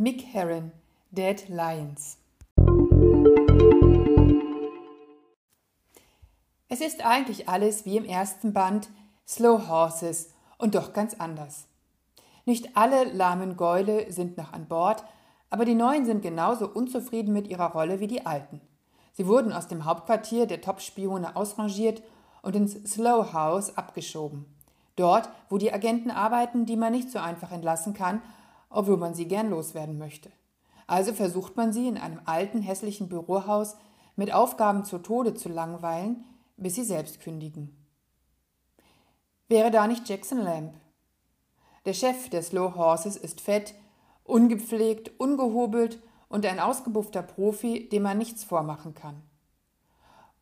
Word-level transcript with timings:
Mick 0.00 0.32
Herron, 0.32 0.70
Dead 1.10 1.48
Lions. 1.48 2.18
Es 6.68 6.80
ist 6.80 7.04
eigentlich 7.04 7.48
alles 7.48 7.84
wie 7.84 7.96
im 7.96 8.04
ersten 8.04 8.52
Band 8.52 8.90
Slow 9.26 9.66
Horses 9.66 10.30
und 10.56 10.76
doch 10.76 10.92
ganz 10.92 11.14
anders. 11.14 11.66
Nicht 12.44 12.76
alle 12.76 13.12
lahmen 13.12 13.56
Gäule 13.56 14.12
sind 14.12 14.38
noch 14.38 14.52
an 14.52 14.68
Bord, 14.68 15.02
aber 15.50 15.64
die 15.64 15.74
Neuen 15.74 16.06
sind 16.06 16.22
genauso 16.22 16.68
unzufrieden 16.68 17.32
mit 17.32 17.48
ihrer 17.48 17.72
Rolle 17.72 17.98
wie 17.98 18.06
die 18.06 18.24
Alten. 18.24 18.60
Sie 19.14 19.26
wurden 19.26 19.52
aus 19.52 19.66
dem 19.66 19.84
Hauptquartier 19.84 20.46
der 20.46 20.60
Top-Spione 20.60 21.34
ausrangiert 21.34 22.04
und 22.42 22.54
ins 22.54 22.74
Slow 22.88 23.32
House 23.32 23.76
abgeschoben. 23.76 24.44
Dort, 24.94 25.28
wo 25.48 25.58
die 25.58 25.72
Agenten 25.72 26.12
arbeiten, 26.12 26.66
die 26.66 26.76
man 26.76 26.92
nicht 26.92 27.10
so 27.10 27.18
einfach 27.18 27.50
entlassen 27.50 27.94
kann, 27.94 28.22
obwohl 28.70 28.96
man 28.96 29.14
sie 29.14 29.26
gern 29.26 29.50
loswerden 29.50 29.98
möchte. 29.98 30.30
Also 30.86 31.12
versucht 31.12 31.56
man 31.56 31.72
sie 31.72 31.86
in 31.86 31.98
einem 31.98 32.20
alten, 32.24 32.62
hässlichen 32.62 33.08
Bürohaus 33.08 33.76
mit 34.16 34.32
Aufgaben 34.32 34.84
zu 34.84 34.98
Tode 34.98 35.34
zu 35.34 35.48
langweilen, 35.48 36.24
bis 36.56 36.74
sie 36.74 36.84
selbst 36.84 37.20
kündigen. 37.20 37.76
Wäre 39.48 39.70
da 39.70 39.86
nicht 39.86 40.08
Jackson 40.08 40.38
Lamb? 40.38 40.74
Der 41.84 41.94
Chef 41.94 42.28
der 42.28 42.42
Slow 42.42 42.74
Horses 42.74 43.16
ist 43.16 43.40
fett, 43.40 43.74
ungepflegt, 44.24 45.18
ungehobelt 45.18 46.02
und 46.28 46.44
ein 46.44 46.60
ausgebuffter 46.60 47.22
Profi, 47.22 47.88
dem 47.88 48.02
man 48.02 48.18
nichts 48.18 48.44
vormachen 48.44 48.94
kann. 48.94 49.22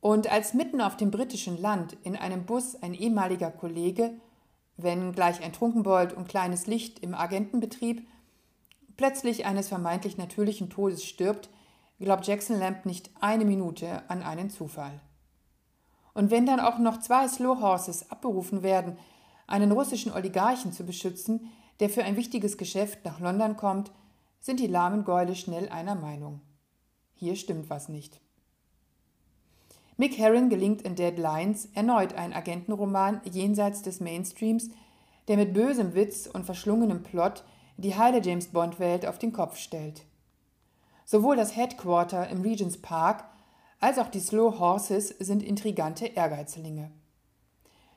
Und 0.00 0.30
als 0.30 0.54
mitten 0.54 0.80
auf 0.80 0.96
dem 0.96 1.10
britischen 1.10 1.60
Land 1.60 1.96
in 2.02 2.16
einem 2.16 2.44
Bus 2.46 2.76
ein 2.76 2.94
ehemaliger 2.94 3.50
Kollege, 3.50 4.12
wenn 4.76 5.12
gleich 5.12 5.42
ein 5.42 5.52
Trunkenbold 5.52 6.12
und 6.12 6.28
kleines 6.28 6.66
Licht 6.66 6.98
im 6.98 7.14
Agentenbetrieb, 7.14 8.06
plötzlich 8.96 9.46
eines 9.46 9.68
vermeintlich 9.68 10.16
natürlichen 10.16 10.70
Todes 10.70 11.04
stirbt, 11.04 11.50
glaubt 11.98 12.26
Jackson 12.26 12.58
Lamb 12.58 12.86
nicht 12.86 13.10
eine 13.20 13.44
Minute 13.44 14.02
an 14.08 14.22
einen 14.22 14.50
Zufall. 14.50 15.00
Und 16.12 16.30
wenn 16.30 16.46
dann 16.46 16.60
auch 16.60 16.78
noch 16.78 17.00
zwei 17.00 17.26
Slow 17.26 17.60
Horses 17.60 18.10
abberufen 18.10 18.62
werden, 18.62 18.98
einen 19.46 19.72
russischen 19.72 20.12
Oligarchen 20.12 20.72
zu 20.72 20.84
beschützen, 20.84 21.50
der 21.80 21.90
für 21.90 22.04
ein 22.04 22.16
wichtiges 22.16 22.56
Geschäft 22.56 23.04
nach 23.04 23.20
London 23.20 23.56
kommt, 23.56 23.90
sind 24.40 24.60
die 24.60 24.66
lahmen 24.66 25.04
Gäule 25.04 25.34
schnell 25.34 25.68
einer 25.68 25.94
Meinung. 25.94 26.40
Hier 27.14 27.36
stimmt 27.36 27.70
was 27.70 27.88
nicht. 27.88 28.20
Mick 29.96 30.18
Herron 30.18 30.48
gelingt 30.48 30.82
in 30.82 30.96
Dead 30.96 31.16
Lines 31.16 31.68
erneut 31.74 32.14
ein 32.14 32.32
Agentenroman 32.32 33.20
jenseits 33.24 33.82
des 33.82 34.00
Mainstreams, 34.00 34.70
der 35.28 35.36
mit 35.36 35.54
bösem 35.54 35.94
Witz 35.94 36.26
und 36.26 36.44
verschlungenem 36.44 37.02
Plot 37.02 37.44
die 37.76 37.96
heile 37.96 38.22
James 38.22 38.48
Bond-Welt 38.48 39.06
auf 39.06 39.18
den 39.18 39.32
Kopf 39.32 39.56
stellt. 39.56 40.04
Sowohl 41.04 41.36
das 41.36 41.56
Headquarter 41.56 42.28
im 42.28 42.42
Regents 42.42 42.80
Park 42.80 43.24
als 43.80 43.98
auch 43.98 44.08
die 44.08 44.20
Slow 44.20 44.58
Horses 44.58 45.08
sind 45.08 45.42
intrigante 45.42 46.06
Ehrgeizlinge. 46.06 46.90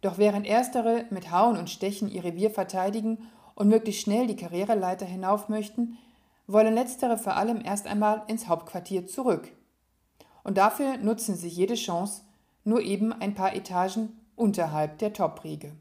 Doch 0.00 0.18
während 0.18 0.46
erstere 0.46 1.06
mit 1.10 1.30
Hauen 1.30 1.56
und 1.56 1.70
Stechen 1.70 2.10
ihr 2.10 2.24
Revier 2.24 2.50
verteidigen 2.50 3.28
und 3.54 3.68
möglichst 3.68 4.02
schnell 4.02 4.26
die 4.26 4.36
Karriereleiter 4.36 5.06
hinauf 5.06 5.48
möchten, 5.48 5.98
wollen 6.46 6.74
letztere 6.74 7.18
vor 7.18 7.36
allem 7.36 7.64
erst 7.64 7.86
einmal 7.86 8.22
ins 8.26 8.48
Hauptquartier 8.48 9.06
zurück. 9.06 9.52
Und 10.44 10.58
dafür 10.58 10.96
nutzen 10.98 11.36
sie 11.36 11.48
jede 11.48 11.74
Chance, 11.74 12.22
nur 12.64 12.80
eben 12.80 13.12
ein 13.12 13.34
paar 13.34 13.54
Etagen 13.54 14.20
unterhalb 14.36 14.98
der 14.98 15.12
Top-Riege. 15.12 15.72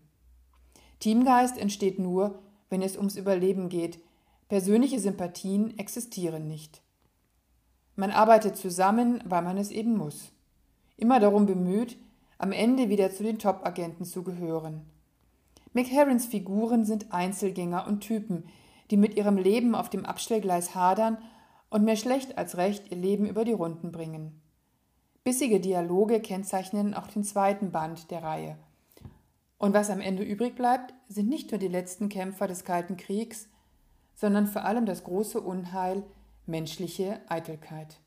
Teamgeist 1.00 1.58
entsteht 1.58 1.97
nur, 1.97 2.39
wenn 2.72 2.81
es 2.81 2.97
ums 2.97 3.16
Überleben 3.16 3.69
geht. 3.69 4.00
Persönliche 4.50 5.00
Sympathien 5.00 5.77
existieren 5.77 6.47
nicht. 6.47 6.81
Man 7.95 8.09
arbeitet 8.09 8.58
zusammen, 8.58 9.22
weil 9.25 9.44
man 9.44 9.58
es 9.58 9.69
eben 9.69 9.95
muss. 9.95 10.31
Immer 10.97 11.19
darum 11.19 11.45
bemüht, 11.45 11.97
am 12.39 12.51
Ende 12.51 12.90
wieder 12.90 13.12
zu 13.12 13.22
den 13.22 13.38
Top-Agenten 13.38 14.06
zu 14.06 14.23
gehören. 14.23 14.81
McHarrens 15.73 16.25
Figuren 16.25 16.85
sind 16.85 17.13
Einzelgänger 17.13 17.85
und 17.88 18.01
Typen, 18.01 18.45
die 18.90 18.97
mit 18.97 19.16
ihrem 19.16 19.38
Leben 19.38 19.75
auf 19.75 19.90
dem 19.90 20.06
Abstellgleis 20.06 20.74
hadern 20.74 21.18
und 21.69 21.84
mehr 21.84 21.95
schlecht 21.95 22.38
als 22.38 22.57
recht 22.57 22.91
ihr 22.91 22.97
Leben 22.97 23.25
über 23.25 23.45
die 23.45 23.53
Runden 23.53 23.91
bringen. 23.91 24.41
Bissige 25.24 25.59
Dialoge 25.59 26.19
kennzeichnen 26.19 26.94
auch 26.94 27.07
den 27.07 27.24
zweiten 27.24 27.72
Band 27.72 28.09
der 28.12 28.24
Reihe. 28.24 28.57
Und 29.61 29.75
was 29.75 29.91
am 29.91 30.01
Ende 30.01 30.23
übrig 30.23 30.55
bleibt, 30.55 30.91
sind 31.07 31.29
nicht 31.29 31.51
nur 31.51 31.59
die 31.59 31.67
letzten 31.67 32.09
Kämpfer 32.09 32.47
des 32.47 32.63
Kalten 32.63 32.97
Kriegs, 32.97 33.47
sondern 34.16 34.47
vor 34.47 34.66
allem 34.66 34.88
das 34.88 35.03
große 35.03 35.39
Unheil 35.39 36.01
menschliche 36.47 37.22
Eitelkeit. 37.29 38.00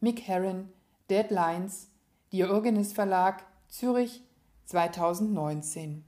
Mick 0.00 0.20
Herron, 0.28 0.68
Deadlines, 1.08 1.88
Diogenes 2.30 2.92
Verlag, 2.92 3.46
Zürich 3.68 4.22
2019. 4.66 6.04